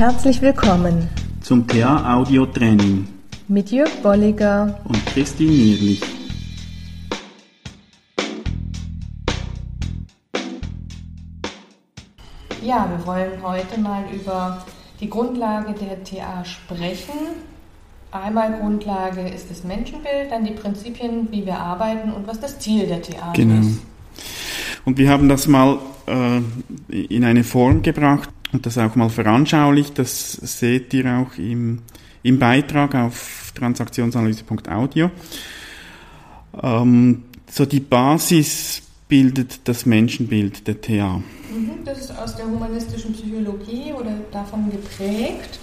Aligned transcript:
Herzlich 0.00 0.40
willkommen 0.40 1.10
zum 1.42 1.68
TA 1.68 2.16
Audio 2.16 2.46
Training 2.46 3.06
mit 3.48 3.70
Jörg 3.70 3.90
Bolliger 4.02 4.80
und 4.84 5.04
Christine 5.04 5.50
Nierlich. 5.50 6.00
Ja, 12.62 12.88
wir 12.88 13.06
wollen 13.06 13.42
heute 13.42 13.78
mal 13.78 14.04
über 14.10 14.64
die 15.00 15.10
Grundlage 15.10 15.74
der 15.74 16.02
TA 16.02 16.46
sprechen. 16.46 17.36
Einmal 18.10 18.58
Grundlage 18.58 19.28
ist 19.28 19.50
das 19.50 19.64
Menschenbild, 19.64 20.30
dann 20.30 20.46
die 20.46 20.52
Prinzipien, 20.52 21.28
wie 21.30 21.44
wir 21.44 21.58
arbeiten 21.58 22.10
und 22.10 22.26
was 22.26 22.40
das 22.40 22.58
Ziel 22.58 22.86
der 22.86 23.02
TA 23.02 23.34
genau. 23.34 23.60
ist. 23.60 23.82
Und 24.86 24.96
wir 24.96 25.10
haben 25.10 25.28
das 25.28 25.46
mal 25.46 25.78
äh, 26.06 26.40
in 26.88 27.22
eine 27.22 27.44
Form 27.44 27.82
gebracht 27.82 28.30
und 28.52 28.66
das 28.66 28.78
auch 28.78 28.94
mal 28.94 29.10
veranschaulicht. 29.10 29.98
Das 29.98 30.32
seht 30.32 30.92
ihr 30.94 31.06
auch 31.06 31.38
im, 31.38 31.82
im 32.22 32.38
Beitrag 32.38 32.94
auf 32.94 33.52
transaktionsanalyse.audio. 33.54 35.10
Ähm, 36.62 37.24
so 37.50 37.66
die 37.66 37.80
Basis 37.80 38.82
bildet 39.08 39.68
das 39.68 39.86
Menschenbild 39.86 40.66
der 40.66 40.80
TA. 40.80 41.16
Mhm, 41.52 41.84
das 41.84 41.98
ist 41.98 42.16
aus 42.16 42.36
der 42.36 42.46
humanistischen 42.46 43.12
Psychologie 43.12 43.92
oder 43.92 44.12
davon 44.30 44.70
geprägt 44.70 45.58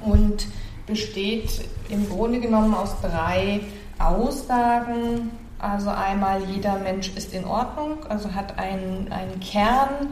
und 0.00 0.46
besteht 0.86 1.48
im 1.88 2.08
Grunde 2.08 2.40
genommen 2.40 2.74
aus 2.74 3.00
drei 3.00 3.60
Aussagen. 3.98 5.30
Also 5.58 5.90
einmal 5.90 6.42
jeder 6.52 6.78
Mensch 6.78 7.12
ist 7.14 7.32
in 7.34 7.44
Ordnung, 7.44 8.04
also 8.08 8.34
hat 8.34 8.58
einen, 8.58 9.12
einen 9.12 9.38
Kern, 9.40 10.08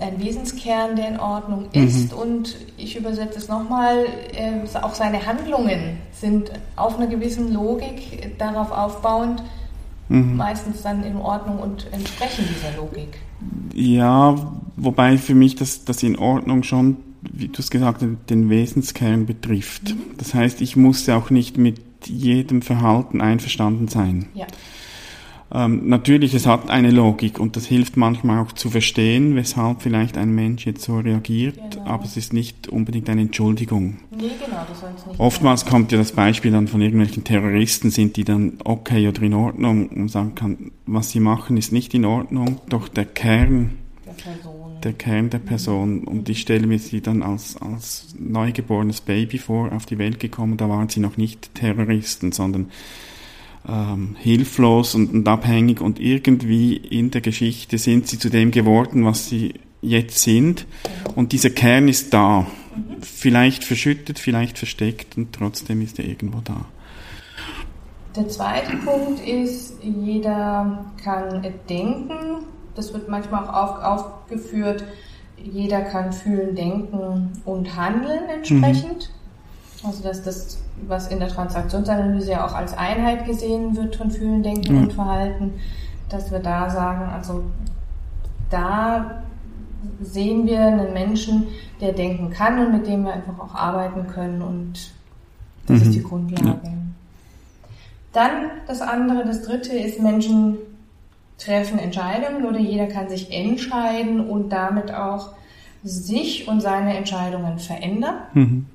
ein 0.00 0.22
Wesenskern, 0.22 0.96
der 0.96 1.08
in 1.08 1.20
Ordnung 1.20 1.66
ist. 1.72 2.12
Mhm. 2.12 2.18
Und 2.18 2.56
ich 2.76 2.96
übersetze 2.96 3.38
es 3.38 3.48
nochmal, 3.48 4.06
äh, 4.32 4.78
auch 4.78 4.94
seine 4.94 5.26
Handlungen 5.26 5.98
sind 6.12 6.50
auf 6.76 6.98
einer 6.98 7.08
gewissen 7.08 7.52
Logik 7.52 8.36
darauf 8.38 8.70
aufbauend, 8.70 9.42
mhm. 10.08 10.36
meistens 10.36 10.82
dann 10.82 11.04
in 11.04 11.16
Ordnung 11.16 11.58
und 11.58 11.86
entsprechen 11.92 12.44
dieser 12.48 12.76
Logik. 12.76 13.18
Ja, 13.74 14.36
wobei 14.76 15.18
für 15.18 15.34
mich 15.34 15.56
das, 15.56 15.84
das 15.84 16.02
in 16.02 16.18
Ordnung 16.18 16.62
schon, 16.62 16.96
wie 17.22 17.48
du 17.48 17.60
es 17.60 17.70
gesagt 17.70 18.02
hast, 18.02 18.30
den 18.30 18.50
Wesenskern 18.50 19.26
betrifft. 19.26 19.90
Mhm. 19.90 20.16
Das 20.16 20.34
heißt, 20.34 20.60
ich 20.60 20.76
muss 20.76 21.08
auch 21.08 21.30
nicht 21.30 21.58
mit 21.58 21.80
jedem 22.06 22.62
Verhalten 22.62 23.20
einverstanden 23.20 23.88
sein. 23.88 24.28
Ja. 24.34 24.46
Ähm, 25.50 25.88
natürlich, 25.88 26.34
es 26.34 26.46
hat 26.46 26.68
eine 26.68 26.90
Logik 26.90 27.40
und 27.40 27.56
das 27.56 27.64
hilft 27.64 27.96
manchmal 27.96 28.40
auch 28.40 28.52
zu 28.52 28.68
verstehen, 28.68 29.34
weshalb 29.34 29.80
vielleicht 29.80 30.18
ein 30.18 30.34
Mensch 30.34 30.66
jetzt 30.66 30.82
so 30.82 30.98
reagiert, 30.98 31.58
genau. 31.70 31.86
aber 31.86 32.04
es 32.04 32.18
ist 32.18 32.34
nicht 32.34 32.68
unbedingt 32.68 33.08
eine 33.08 33.22
Entschuldigung. 33.22 33.96
Nee, 34.10 34.32
genau, 34.44 34.66
das 34.68 34.80
soll 34.80 34.90
es 34.94 35.06
nicht 35.06 35.18
Oftmals 35.20 35.62
sein. 35.62 35.70
kommt 35.70 35.92
ja 35.92 35.98
das 35.98 36.12
Beispiel 36.12 36.52
dann 36.52 36.68
von 36.68 36.82
irgendwelchen 36.82 37.24
Terroristen, 37.24 37.90
sind 37.90 38.16
die 38.16 38.24
dann 38.24 38.58
okay 38.64 39.08
oder 39.08 39.22
in 39.22 39.32
Ordnung 39.32 39.88
und 39.88 40.10
sagen 40.10 40.34
kann, 40.34 40.72
was 40.84 41.10
sie 41.10 41.20
machen 41.20 41.56
ist 41.56 41.72
nicht 41.72 41.94
in 41.94 42.04
Ordnung, 42.04 42.60
doch 42.68 42.88
der 42.88 43.06
Kern 43.06 43.78
der 44.04 44.12
Person, 44.12 44.80
der, 44.82 44.92
Kern 44.92 45.30
der 45.30 45.38
Person 45.38 46.00
mhm. 46.00 46.08
und 46.08 46.28
ich 46.28 46.40
stelle 46.40 46.66
mir 46.66 46.78
sie 46.78 47.00
dann 47.00 47.22
als, 47.22 47.56
als 47.56 48.08
neugeborenes 48.18 49.00
Baby 49.00 49.38
vor, 49.38 49.72
auf 49.72 49.86
die 49.86 49.96
Welt 49.96 50.20
gekommen, 50.20 50.58
da 50.58 50.68
waren 50.68 50.90
sie 50.90 51.00
noch 51.00 51.16
nicht 51.16 51.54
Terroristen, 51.54 52.32
sondern 52.32 52.70
ähm, 53.66 54.16
hilflos 54.18 54.94
und, 54.94 55.12
und 55.12 55.28
abhängig 55.28 55.80
und 55.80 56.00
irgendwie 56.00 56.76
in 56.76 57.10
der 57.10 57.20
Geschichte 57.20 57.78
sind 57.78 58.06
sie 58.08 58.18
zu 58.18 58.30
dem 58.30 58.50
geworden, 58.50 59.04
was 59.04 59.28
sie 59.28 59.54
jetzt 59.80 60.22
sind. 60.22 60.66
Und 61.14 61.32
dieser 61.32 61.50
Kern 61.50 61.88
ist 61.88 62.12
da. 62.12 62.46
Vielleicht 63.00 63.64
verschüttet, 63.64 64.18
vielleicht 64.18 64.58
versteckt 64.58 65.16
und 65.16 65.32
trotzdem 65.32 65.82
ist 65.82 65.98
er 65.98 66.04
irgendwo 66.04 66.40
da. 66.40 66.66
Der 68.16 68.28
zweite 68.28 68.76
Punkt 68.78 69.26
ist, 69.26 69.74
jeder 69.82 70.86
kann 71.02 71.44
denken. 71.68 72.44
Das 72.74 72.92
wird 72.92 73.08
manchmal 73.08 73.44
auch 73.44 73.82
auf, 73.82 74.04
aufgeführt. 74.22 74.84
Jeder 75.36 75.82
kann 75.82 76.12
fühlen, 76.12 76.54
denken 76.56 77.32
und 77.44 77.76
handeln 77.76 78.28
entsprechend. 78.28 79.10
Also 79.84 80.02
dass 80.02 80.22
das 80.22 80.58
was 80.86 81.08
in 81.08 81.18
der 81.18 81.28
Transaktionsanalyse 81.28 82.32
ja 82.32 82.46
auch 82.46 82.54
als 82.54 82.76
Einheit 82.76 83.26
gesehen 83.26 83.76
wird 83.76 83.96
von 83.96 84.10
Fühlen, 84.10 84.42
Denken 84.42 84.74
mhm. 84.74 84.82
und 84.84 84.92
Verhalten, 84.92 85.54
dass 86.08 86.30
wir 86.30 86.38
da 86.38 86.70
sagen, 86.70 87.10
also 87.12 87.44
da 88.50 89.22
sehen 90.00 90.46
wir 90.46 90.60
einen 90.60 90.92
Menschen, 90.92 91.48
der 91.80 91.92
denken 91.92 92.30
kann 92.30 92.58
und 92.58 92.72
mit 92.72 92.86
dem 92.86 93.04
wir 93.04 93.12
einfach 93.12 93.38
auch 93.38 93.54
arbeiten 93.54 94.06
können 94.08 94.42
und 94.42 94.92
das 95.66 95.80
mhm. 95.80 95.82
ist 95.82 95.94
die 95.94 96.02
Grundlage. 96.02 96.60
Ja. 96.64 96.72
Dann 98.12 98.50
das 98.66 98.80
andere, 98.80 99.24
das 99.24 99.42
dritte 99.42 99.76
ist 99.76 100.00
Menschen 100.00 100.56
treffen 101.36 101.78
Entscheidungen 101.78 102.46
oder 102.46 102.58
jeder 102.58 102.86
kann 102.86 103.08
sich 103.08 103.32
entscheiden 103.32 104.28
und 104.28 104.50
damit 104.50 104.92
auch 104.92 105.30
sich 105.84 106.48
und 106.48 106.60
seine 106.60 106.96
Entscheidungen 106.96 107.58
verändern. 107.58 108.16
Mhm. 108.32 108.66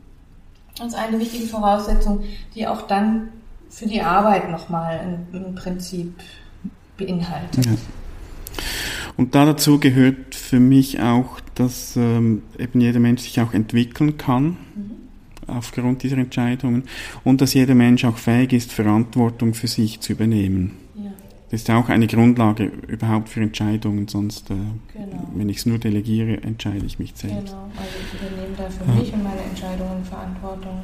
Das 0.78 0.88
ist 0.88 0.95
eine 0.95 1.19
wichtige 1.19 1.45
Voraussetzung, 1.45 2.23
die 2.56 2.67
auch 2.67 2.88
dann 2.88 3.29
für 3.69 3.88
die 3.88 4.01
Arbeit 4.01 4.50
nochmal 4.51 5.17
im 5.31 5.56
Prinzip 5.56 6.13
beinhaltet. 6.97 7.66
Ja. 7.66 7.72
Und 9.17 9.35
da 9.35 9.45
dazu 9.45 9.79
gehört 9.79 10.35
für 10.35 10.59
mich 10.59 11.00
auch, 11.00 11.39
dass 11.56 11.95
ähm, 11.95 12.44
eben 12.57 12.81
jeder 12.81 13.00
Mensch 13.00 13.22
sich 13.22 13.39
auch 13.41 13.53
entwickeln 13.53 14.17
kann 14.17 14.44
mhm. 14.44 14.91
aufgrund 15.47 16.03
dieser 16.03 16.17
Entscheidungen 16.17 16.83
und 17.23 17.41
dass 17.41 17.53
jeder 17.53 17.75
Mensch 17.75 18.06
auch 18.06 18.17
fähig 18.17 18.53
ist, 18.53 18.72
Verantwortung 18.72 19.53
für 19.53 19.67
sich 19.67 20.00
zu 20.00 20.13
übernehmen. 20.13 20.82
Das 21.53 21.61
ist 21.61 21.69
auch 21.69 21.87
eine 21.87 22.07
Grundlage 22.07 22.63
überhaupt 22.87 23.29
für 23.29 23.41
Entscheidungen, 23.41 24.07
sonst, 24.07 24.49
äh, 24.49 24.55
genau. 24.91 25.23
wenn 25.35 25.49
ich 25.49 25.57
es 25.57 25.67
nur 25.67 25.77
delegiere, 25.77 26.41
entscheide 26.41 26.83
ich 26.83 26.97
mich 26.97 27.13
selbst. 27.15 27.53
Genau, 27.53 27.69
also 27.77 27.91
ich 28.01 28.19
übernehme 28.19 28.55
da 28.57 28.67
für 28.71 28.89
ja. 28.89 28.99
mich 28.99 29.13
und 29.13 29.23
meine 29.23 29.41
Entscheidungen 29.41 30.03
Verantwortung. 30.03 30.81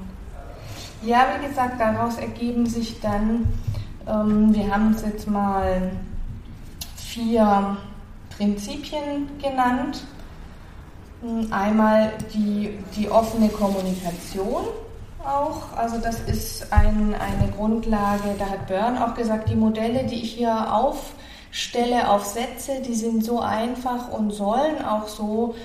Ja, 1.04 1.26
wie 1.36 1.48
gesagt, 1.48 1.80
daraus 1.82 2.18
ergeben 2.18 2.68
sich 2.68 3.00
dann, 3.00 3.48
ähm, 4.08 4.54
wir 4.54 4.72
haben 4.72 4.94
es 4.94 5.02
jetzt 5.02 5.28
mal 5.28 5.90
vier 6.98 7.76
Prinzipien 8.38 9.28
genannt. 9.42 10.06
Einmal 11.50 12.14
die, 12.32 12.78
die 12.96 13.10
offene 13.10 13.50
Kommunikation 13.50 14.66
auch. 15.26 15.76
Also 15.76 15.98
das 15.98 16.20
ist 16.22 16.72
ein, 16.72 17.16
eine 17.16 17.52
Grundlage, 17.56 18.36
da 18.38 18.50
hat 18.50 18.68
Byrne 18.68 19.06
auch 19.06 19.16
gesagt, 19.16 19.50
die 19.50 19.56
Modelle, 19.56 20.06
die 20.06 20.22
ich 20.22 20.34
hier 20.34 20.74
aufstelle, 20.74 22.10
aufsetze, 22.10 22.82
die 22.82 22.96
sind 22.96 23.24
so 23.24 23.40
einfach 23.40 24.12
und 24.12 24.32
sollen 24.32 24.84
auch 24.84 25.08
so 25.08 25.56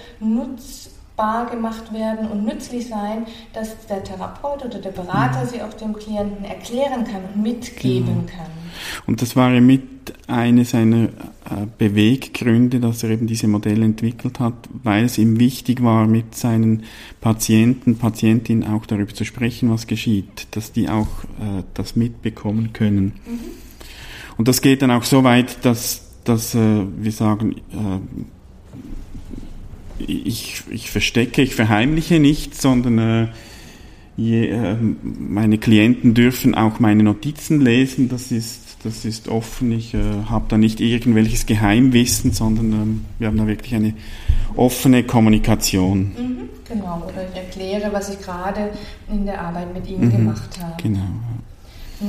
nutzbar 1.14 1.46
gemacht 1.46 1.92
werden 1.92 2.28
und 2.28 2.44
nützlich 2.44 2.88
sein, 2.88 3.26
dass 3.52 3.86
der 3.86 4.02
Therapeut 4.02 4.64
oder 4.64 4.78
der 4.78 4.90
Berater 4.90 5.44
mhm. 5.44 5.48
sie 5.48 5.62
auch 5.62 5.72
dem 5.74 5.94
Klienten 5.94 6.44
erklären 6.44 7.04
kann 7.04 7.22
und 7.34 7.42
mitgeben 7.42 8.06
genau. 8.06 8.26
kann. 8.26 8.50
Und 9.06 9.22
das 9.22 9.36
war 9.36 9.50
mit 9.50 9.82
eine 10.26 10.64
seiner 10.64 11.04
äh, 11.04 11.66
Beweggründe, 11.78 12.80
dass 12.80 13.04
er 13.04 13.10
eben 13.10 13.26
diese 13.26 13.46
Modelle 13.46 13.84
entwickelt 13.84 14.40
hat, 14.40 14.54
weil 14.82 15.04
es 15.04 15.16
ihm 15.16 15.38
wichtig 15.38 15.82
war, 15.82 16.06
mit 16.06 16.34
seinen 16.34 16.82
Patienten, 17.20 17.96
Patientinnen 17.96 18.68
auch 18.68 18.84
darüber 18.84 19.14
zu 19.14 19.24
sprechen, 19.24 19.70
was 19.70 19.86
geschieht, 19.86 20.48
dass 20.50 20.72
die 20.72 20.88
auch 20.88 21.24
äh, 21.40 21.62
das 21.74 21.94
mitbekommen 21.94 22.72
können. 22.72 23.12
Mhm. 23.26 23.40
Und 24.36 24.48
das 24.48 24.60
geht 24.60 24.82
dann 24.82 24.90
auch 24.90 25.04
so 25.04 25.22
weit, 25.22 25.64
dass, 25.64 26.02
dass 26.24 26.56
äh, 26.56 26.84
wir 26.96 27.12
sagen, 27.12 27.54
äh, 27.70 28.00
ich, 30.08 30.62
ich 30.70 30.90
verstecke, 30.90 31.42
ich 31.42 31.54
verheimliche 31.54 32.20
nicht, 32.20 32.60
sondern 32.60 32.98
äh, 32.98 33.28
je, 34.16 34.48
äh, 34.48 34.76
meine 35.02 35.58
Klienten 35.58 36.14
dürfen 36.14 36.54
auch 36.54 36.80
meine 36.80 37.02
Notizen 37.02 37.60
lesen. 37.60 38.08
Das 38.08 38.32
ist 38.32 38.64
das 38.84 39.04
ist 39.06 39.28
offen. 39.28 39.72
Ich 39.72 39.94
äh, 39.94 39.98
habe 40.28 40.44
da 40.48 40.58
nicht 40.58 40.80
irgendwelches 40.80 41.46
Geheimwissen, 41.46 42.32
sondern 42.32 42.72
ähm, 42.72 43.04
wir 43.18 43.28
haben 43.28 43.38
da 43.38 43.46
wirklich 43.46 43.74
eine 43.74 43.94
offene 44.56 45.04
Kommunikation. 45.04 46.12
Mhm, 46.16 46.48
genau, 46.68 47.02
oder 47.08 47.26
ich 47.28 47.36
erkläre, 47.36 47.92
was 47.92 48.10
ich 48.10 48.20
gerade 48.20 48.70
in 49.10 49.24
der 49.24 49.40
Arbeit 49.40 49.72
mit 49.72 49.88
Ihnen 49.88 50.06
mhm, 50.06 50.12
gemacht 50.12 50.60
habe. 50.60 50.82
Genau. 50.82 51.00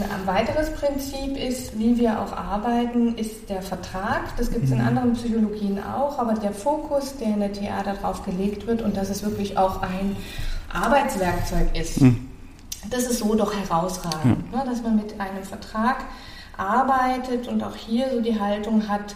Ein 0.03 0.27
weiteres 0.27 0.71
Prinzip 0.71 1.37
ist, 1.37 1.77
wie 1.77 1.97
wir 1.97 2.19
auch 2.19 2.31
arbeiten, 2.31 3.15
ist 3.17 3.49
der 3.49 3.61
Vertrag. 3.61 4.35
Das 4.37 4.51
gibt 4.51 4.65
es 4.65 4.71
in 4.71 4.79
mhm. 4.79 4.87
anderen 4.87 5.13
Psychologien 5.13 5.81
auch, 5.83 6.17
aber 6.19 6.33
der 6.33 6.53
Fokus, 6.53 7.17
der 7.17 7.27
in 7.27 7.39
der 7.39 7.53
TA 7.53 7.83
darauf 7.83 8.23
gelegt 8.23 8.67
wird 8.67 8.81
und 8.81 8.97
dass 8.97 9.09
es 9.09 9.23
wirklich 9.23 9.57
auch 9.57 9.81
ein 9.81 10.15
Arbeitswerkzeug 10.73 11.75
ist, 11.77 12.01
mhm. 12.01 12.27
das 12.89 13.03
ist 13.03 13.19
so 13.19 13.35
doch 13.35 13.53
herausragend, 13.53 14.43
ja. 14.51 14.57
ne, 14.57 14.69
dass 14.69 14.81
man 14.81 14.95
mit 14.95 15.19
einem 15.19 15.43
Vertrag 15.43 15.97
arbeitet 16.57 17.47
und 17.47 17.63
auch 17.63 17.75
hier 17.75 18.09
so 18.11 18.21
die 18.21 18.39
Haltung 18.39 18.87
hat, 18.87 19.15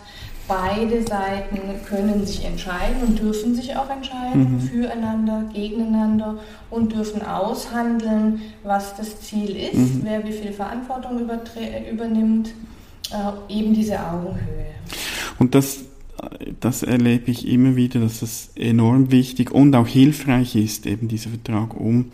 beide 0.49 1.03
Seiten 1.03 1.59
können 1.87 2.25
sich 2.25 2.43
entscheiden 2.43 3.03
und 3.07 3.19
dürfen 3.19 3.55
sich 3.55 3.75
auch 3.75 3.89
entscheiden 3.89 4.55
mhm. 4.55 4.59
füreinander, 4.59 5.49
gegeneinander 5.53 6.39
und 6.71 6.91
dürfen 6.91 7.21
aushandeln, 7.21 8.41
was 8.63 8.97
das 8.97 9.21
Ziel 9.21 9.55
ist, 9.55 9.75
mhm. 9.75 10.01
wer 10.03 10.25
wie 10.25 10.33
viel 10.33 10.51
Verantwortung 10.51 11.19
übernimmt, 11.89 12.49
äh, 13.11 13.53
eben 13.53 13.73
diese 13.73 13.99
Augenhöhe. 13.99 14.73
Und 15.37 15.53
das, 15.53 15.81
das 16.59 16.81
erlebe 16.83 17.29
ich 17.29 17.47
immer 17.47 17.75
wieder, 17.75 17.99
dass 17.99 18.23
es 18.23 18.49
enorm 18.55 19.11
wichtig 19.11 19.51
und 19.51 19.75
auch 19.75 19.87
hilfreich 19.87 20.55
ist, 20.55 20.87
eben 20.87 21.07
dieser 21.07 21.29
Vertrag, 21.29 21.79
um 21.79 22.11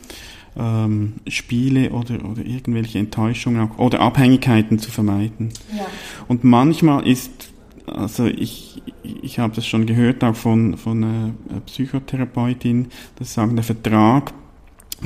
ähm, 0.57 1.13
Spiele 1.27 1.91
oder, 1.91 2.15
oder 2.29 2.45
irgendwelche 2.45 2.99
Enttäuschungen 2.99 3.61
auch, 3.61 3.77
oder 3.77 4.01
Abhängigkeiten 4.01 4.77
zu 4.77 4.91
vermeiden. 4.91 5.51
Ja. 5.75 5.85
Und 6.27 6.43
manchmal 6.43 7.07
ist, 7.07 7.54
also 7.87 8.25
ich, 8.25 8.81
ich 9.03 9.39
habe 9.39 9.55
das 9.55 9.65
schon 9.65 9.85
gehört, 9.85 10.23
auch 10.23 10.35
von, 10.35 10.77
von 10.77 11.03
einer 11.03 11.33
Psychotherapeutin, 11.65 12.87
dass 13.17 13.33
sagen, 13.33 13.55
der 13.55 13.63
Vertrag 13.63 14.33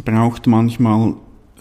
braucht 0.06 0.48
manchmal 0.48 1.16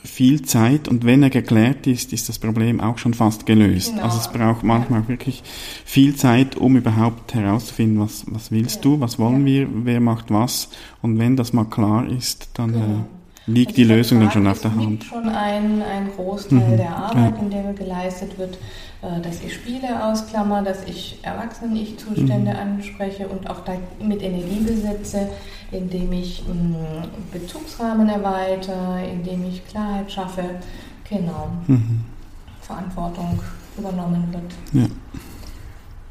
viel 0.04 0.42
Zeit 0.42 0.88
und 0.88 1.04
wenn 1.04 1.22
er 1.22 1.30
geklärt 1.30 1.86
ist, 1.86 2.12
ist 2.12 2.28
das 2.28 2.38
Problem 2.38 2.80
auch 2.80 2.98
schon 2.98 3.14
fast 3.14 3.46
gelöst. 3.46 3.92
Genau. 3.92 4.04
Also 4.04 4.18
es 4.18 4.32
braucht 4.32 4.62
manchmal 4.62 5.02
ja. 5.02 5.08
wirklich 5.08 5.42
viel 5.84 6.14
Zeit, 6.14 6.56
um 6.56 6.76
überhaupt 6.76 7.34
herauszufinden, 7.34 8.00
was, 8.00 8.24
was 8.28 8.50
willst 8.50 8.76
ja. 8.76 8.82
du, 8.82 9.00
was 9.00 9.18
wollen 9.18 9.46
ja. 9.46 9.66
wir, 9.66 9.68
wer 9.84 10.00
macht 10.00 10.30
was 10.30 10.70
und 11.02 11.18
wenn 11.18 11.36
das 11.36 11.52
mal 11.52 11.64
klar 11.64 12.08
ist, 12.08 12.50
dann 12.54 12.72
genau. 12.72 12.84
äh, 12.84 13.17
liegt 13.48 13.70
also 13.70 13.76
die 13.76 13.84
Lösung 13.84 14.20
dann 14.20 14.30
schon 14.30 14.46
auf 14.46 14.60
der 14.60 14.74
Hand. 14.74 15.02
Es 15.02 15.08
schon 15.08 15.28
ein, 15.28 15.82
ein 15.82 16.10
Großteil 16.14 16.58
mhm. 16.58 16.76
der 16.76 16.96
Arbeit, 16.96 17.34
ja. 17.34 17.42
in 17.42 17.50
der 17.50 17.72
geleistet 17.72 18.38
wird, 18.38 18.58
äh, 19.02 19.20
dass 19.20 19.42
ich 19.42 19.54
Spiele 19.54 20.04
ausklammer, 20.04 20.62
dass 20.62 20.84
ich 20.84 21.18
Erwachsenen-Ich-Zustände 21.22 22.52
mhm. 22.52 22.58
anspreche 22.58 23.26
und 23.28 23.48
auch 23.48 23.62
mit 24.00 24.22
Energie 24.22 24.60
besetze, 24.60 25.28
indem 25.72 26.12
ich 26.12 26.44
einen 26.48 26.76
Bezugsrahmen 27.32 28.08
erweitere, 28.08 29.10
indem 29.10 29.48
ich 29.48 29.66
Klarheit 29.66 30.10
schaffe. 30.12 30.44
Genau. 31.08 31.48
Mhm. 31.66 32.04
Verantwortung 32.60 33.40
übernommen 33.78 34.28
wird. 34.30 34.82
Ja. 34.84 34.88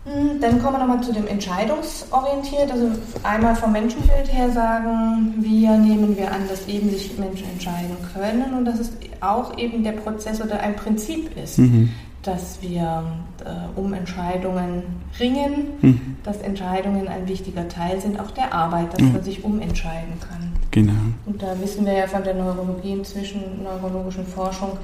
Hm, 0.07 0.39
dann 0.39 0.61
kommen 0.61 0.75
wir 0.75 0.79
nochmal 0.79 1.01
zu 1.01 1.11
dem 1.11 1.27
entscheidungsorientiert. 1.27 2.71
Also 2.71 2.91
einmal 3.23 3.55
vom 3.55 3.73
Menschenbild 3.73 4.31
her 4.31 4.49
sagen, 4.51 5.33
wir 5.39 5.77
nehmen 5.77 6.15
wir 6.17 6.31
an, 6.31 6.47
dass 6.47 6.65
eben 6.67 6.89
sich 6.89 7.17
Menschen 7.17 7.49
entscheiden 7.51 7.97
können 8.13 8.53
und 8.53 8.63
dass 8.63 8.79
es 8.79 8.91
auch 9.19 9.57
eben 9.57 9.83
der 9.83 9.91
Prozess 9.91 10.41
oder 10.41 10.61
ein 10.61 10.77
Prinzip 10.77 11.35
ist, 11.35 11.59
mhm. 11.59 11.89
dass 12.23 12.61
wir 12.61 13.03
äh, 13.43 13.77
um 13.77 13.93
Entscheidungen 13.93 14.83
ringen, 15.19 15.67
mhm. 15.81 16.15
dass 16.23 16.37
Entscheidungen 16.37 17.09
ein 17.09 17.27
wichtiger 17.27 17.67
Teil 17.67 17.99
sind, 17.99 18.17
auch 18.17 18.31
der 18.31 18.53
Arbeit, 18.53 18.93
dass 18.93 19.01
mhm. 19.01 19.11
man 19.11 19.23
sich 19.23 19.43
umentscheiden 19.43 20.13
kann. 20.21 20.53
Genau. 20.71 20.93
Und 21.25 21.41
da 21.41 21.59
wissen 21.59 21.85
wir 21.85 21.93
ja 21.93 22.07
von 22.07 22.23
der 22.23 22.35
Neurologie 22.35 22.93
inzwischen, 22.93 23.41
neurologischen 23.61 24.25
Forschung, 24.25 24.77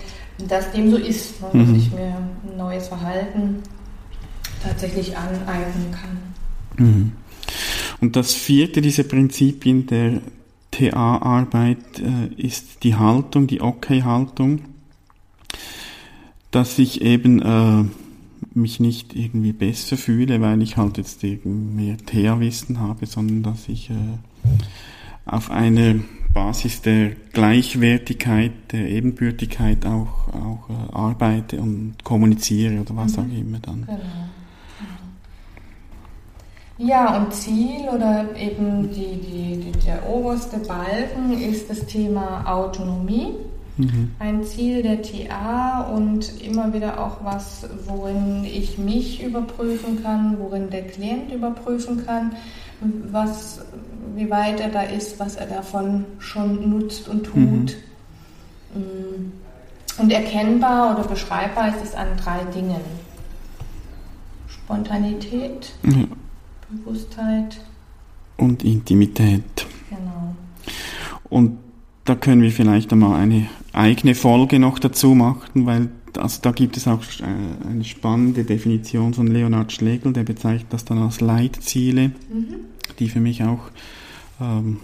dass 0.50 0.70
dem 0.74 0.92
so 0.92 0.98
ist, 0.98 1.42
ne, 1.42 1.48
dass 1.54 1.70
mhm. 1.70 1.76
ich 1.76 1.92
mir 1.94 2.08
ein 2.08 2.58
neues 2.58 2.90
Verhalten 2.90 3.64
tatsächlich 4.64 5.18
aneignen 5.18 5.92
kann. 5.92 6.86
Mhm. 6.86 7.12
Und 8.02 8.16
das 8.16 8.34
vierte 8.34 8.82
dieser 8.82 9.04
Prinzipien 9.04 9.86
der 9.88 10.22
TA-Arbeit 10.72 12.00
äh, 12.00 12.34
ist 12.36 12.84
die 12.84 12.96
Haltung, 12.96 13.48
die 13.48 13.62
Okay-Haltung, 13.62 14.62
dass 16.52 16.80
ich 16.80 17.02
eben 17.02 17.42
äh, 17.42 17.86
mich 18.54 18.80
nicht 18.80 19.16
irgendwie 19.16 19.54
besser 19.54 19.98
fühle, 19.98 20.42
weil 20.42 20.62
ich 20.62 20.78
halt 20.78 20.98
jetzt 20.98 21.24
mehr 21.24 21.98
TA-Wissen 21.98 22.80
habe, 22.80 23.06
sondern 23.06 23.44
dass 23.44 23.68
ich 23.70 23.90
äh, 23.90 23.94
auf 25.26 25.52
einer 25.52 25.96
Basis 26.34 26.82
der 26.82 27.12
Gleichwertigkeit, 27.32 28.52
der 28.72 28.90
Ebenbürtigkeit 28.90 29.86
auch, 29.86 30.28
auch 30.34 30.70
äh, 30.70 30.94
arbeite 30.94 31.62
und 31.62 31.96
kommuniziere 32.04 32.82
oder 32.82 32.96
was 32.96 33.18
mhm. 33.18 33.24
auch 33.24 33.38
immer 33.38 33.60
dann. 33.60 33.86
Genau. 33.86 34.00
Ja, 36.78 37.18
und 37.18 37.34
Ziel 37.34 37.88
oder 37.94 38.36
eben 38.36 38.90
die, 38.92 39.18
die, 39.18 39.58
die, 39.58 39.80
der 39.86 40.10
oberste 40.10 40.58
Balken 40.58 41.32
ist 41.40 41.70
das 41.70 41.86
Thema 41.86 42.44
Autonomie. 42.52 43.36
Mhm. 43.78 44.12
Ein 44.20 44.44
Ziel 44.44 44.82
der 44.84 45.02
TA 45.02 45.82
und 45.82 46.42
immer 46.42 46.74
wieder 46.74 47.00
auch 47.00 47.24
was, 47.24 47.68
worin 47.88 48.44
ich 48.44 48.78
mich 48.78 49.24
überprüfen 49.24 50.04
kann, 50.04 50.38
worin 50.40 50.70
der 50.70 50.88
Klient 50.88 51.32
überprüfen 51.32 52.06
kann, 52.06 52.36
was, 53.12 53.62
wie 54.16 54.30
weit 54.30 54.60
er 54.60 54.70
da 54.70 54.82
ist, 54.82 55.20
was 55.20 55.36
er 55.36 55.48
davon 55.48 56.06
schon 56.20 56.70
nutzt 56.70 57.08
und 57.08 57.24
tut. 57.24 57.78
Mhm. 58.74 58.82
Mm. 58.82 59.32
Und 60.00 60.12
erkennbar 60.12 60.98
oder 60.98 61.08
beschreibbar 61.08 61.70
ist 61.70 61.84
es 61.84 61.96
an 61.96 62.08
drei 62.18 62.44
Dingen. 62.46 62.82
Spontanität, 64.48 65.74
mhm. 65.84 66.10
Bewusstheit. 66.78 67.60
Und 68.38 68.64
Intimität. 68.64 69.66
Genau. 69.90 70.36
Und 71.30 71.58
da 72.06 72.16
können 72.16 72.42
wir 72.42 72.52
vielleicht 72.52 72.92
einmal 72.92 73.20
eine 73.20 73.48
eigene 73.72 74.16
Folge 74.16 74.60
noch 74.60 74.80
dazu 74.80 75.16
machen, 75.16 75.66
weil 75.66 75.90
also 76.18 76.40
da 76.42 76.52
gibt 76.52 76.78
es 76.78 76.88
auch 76.88 77.02
äh, 77.20 77.68
eine 77.68 77.84
spannende 77.84 78.44
Definition 78.44 79.14
von 79.14 79.28
Leonhard 79.28 79.72
Schlegel, 79.72 80.14
der 80.14 80.24
bezeichnet 80.24 80.72
das 80.72 80.86
dann 80.86 81.00
als 81.00 81.22
Leitziele, 81.22 82.10
mhm. 82.10 82.56
die 83.00 83.10
für 83.10 83.20
mich 83.20 83.44
auch 83.44 83.72
ähm, 84.40 84.78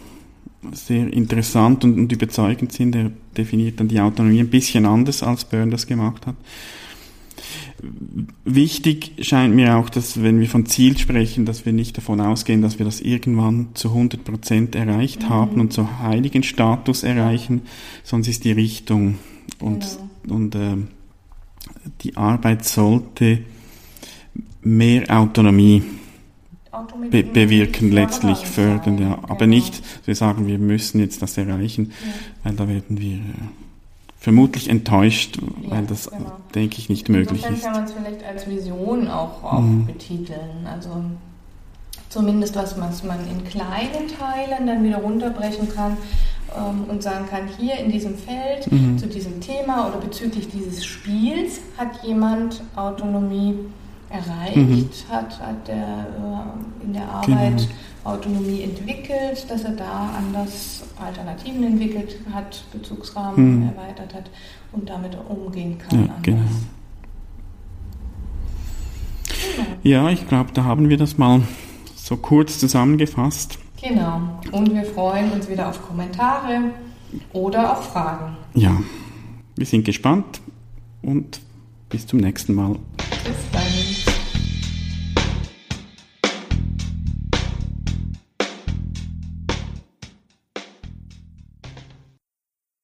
sehr 0.71 1.11
interessant 1.11 1.83
und, 1.83 1.97
und 1.97 2.11
überzeugend 2.11 2.73
sind. 2.73 2.95
Er 2.95 3.11
definiert 3.37 3.79
dann 3.79 3.87
die 3.87 3.99
Autonomie 3.99 4.39
ein 4.39 4.49
bisschen 4.49 4.85
anders, 4.85 5.23
als 5.23 5.45
Byrne 5.45 5.71
das 5.71 5.87
gemacht 5.87 6.25
hat. 6.25 6.35
Wichtig 8.45 9.13
scheint 9.21 9.55
mir 9.55 9.77
auch, 9.77 9.89
dass 9.89 10.21
wenn 10.21 10.39
wir 10.39 10.47
von 10.47 10.65
Ziel 10.65 10.97
sprechen, 10.97 11.45
dass 11.45 11.65
wir 11.65 11.73
nicht 11.73 11.97
davon 11.97 12.21
ausgehen, 12.21 12.61
dass 12.61 12.79
wir 12.79 12.85
das 12.85 13.01
irgendwann 13.01 13.69
zu 13.73 13.89
100 13.89 14.23
Prozent 14.23 14.75
erreicht 14.75 15.23
mhm. 15.23 15.29
haben 15.29 15.61
und 15.61 15.73
zu 15.73 15.99
heiligen 15.99 16.43
Status 16.43 17.03
erreichen, 17.03 17.61
sonst 18.03 18.27
ist 18.27 18.43
die 18.43 18.51
Richtung 18.51 19.17
und, 19.59 19.85
genau. 20.23 20.35
und 20.35 20.55
äh, 20.55 20.77
die 22.01 22.17
Arbeit 22.17 22.65
sollte 22.65 23.39
mehr 24.61 25.03
Autonomie 25.09 25.83
be 27.09 27.23
bewirken, 27.23 27.91
letztlich 27.91 28.39
fördern, 28.39 28.99
ja. 28.99 29.19
Aber 29.27 29.47
nicht, 29.47 29.81
wir 30.05 30.15
sagen, 30.15 30.47
wir 30.47 30.59
müssen 30.59 30.99
jetzt 30.99 31.21
das 31.21 31.37
erreichen, 31.37 31.91
ja. 31.91 32.13
weil 32.43 32.53
da 32.53 32.67
werden 32.67 32.99
wir 32.99 33.15
äh, 33.15 33.19
vermutlich 34.19 34.69
enttäuscht, 34.69 35.37
ja, 35.61 35.71
weil 35.71 35.85
das, 35.85 36.09
genau. 36.09 36.31
denke 36.53 36.77
ich, 36.77 36.89
nicht 36.89 37.07
möglich 37.09 37.45
ist. 37.45 37.63
kann 37.63 37.73
man 37.73 37.85
es 37.85 37.93
vielleicht 37.93 38.23
als 38.23 38.47
Vision 38.47 39.07
auch, 39.07 39.43
auch 39.43 39.61
mhm. 39.61 39.85
betiteln. 39.85 40.67
Also 40.71 40.89
zumindest 42.09 42.55
was, 42.55 42.79
was 42.79 43.03
man 43.03 43.19
in 43.29 43.43
kleinen 43.45 44.07
Teilen 44.07 44.67
dann 44.67 44.83
wieder 44.83 44.97
runterbrechen 44.97 45.73
kann 45.73 45.95
ähm, 46.55 46.83
und 46.89 47.01
sagen 47.01 47.25
kann, 47.29 47.43
hier 47.57 47.77
in 47.77 47.91
diesem 47.91 48.17
Feld 48.17 48.69
mhm. 48.69 48.97
zu 48.97 49.07
diesem 49.07 49.39
Thema 49.39 49.87
oder 49.87 49.99
bezüglich 49.99 50.49
dieses 50.49 50.85
Spiels 50.85 51.61
hat 51.77 52.03
jemand 52.03 52.61
Autonomie 52.75 53.55
erreicht, 54.09 54.57
mhm. 54.57 54.89
hat, 55.09 55.39
hat 55.39 55.67
der, 55.67 55.75
äh, 55.75 56.85
in 56.85 56.93
der 56.93 57.07
Arbeit 57.07 57.57
genau. 57.57 57.69
Autonomie 58.03 58.61
entwickelt, 58.63 59.45
dass 59.49 59.63
er 59.63 59.71
da 59.71 60.13
anders 60.17 60.83
Alternativen 60.99 61.63
entwickelt 61.63 62.17
hat, 62.31 62.63
Bezugsrahmen 62.71 63.61
mhm. 63.61 63.69
erweitert 63.69 64.13
hat 64.13 64.29
und 64.71 64.89
damit 64.89 65.17
umgehen 65.27 65.77
kann. 65.77 66.07
Ja, 66.07 66.15
genau. 66.21 66.37
genau. 66.37 66.47
Ja, 69.83 70.09
ich 70.09 70.27
glaube, 70.27 70.51
da 70.53 70.63
haben 70.63 70.89
wir 70.89 70.97
das 70.97 71.17
mal 71.17 71.41
so 71.95 72.17
kurz 72.17 72.59
zusammengefasst. 72.59 73.59
Genau. 73.81 74.21
Und 74.51 74.73
wir 74.73 74.83
freuen 74.83 75.31
uns 75.31 75.49
wieder 75.49 75.69
auf 75.69 75.85
Kommentare 75.87 76.71
oder 77.33 77.77
auf 77.77 77.91
Fragen. 77.91 78.37
Ja, 78.53 78.77
wir 79.55 79.65
sind 79.65 79.85
gespannt 79.85 80.41
und 81.01 81.41
bis 81.89 82.07
zum 82.07 82.19
nächsten 82.19 82.53
Mal. 82.55 82.75